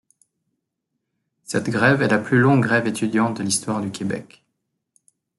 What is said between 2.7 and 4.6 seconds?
étudiante de l'histoire du Québec.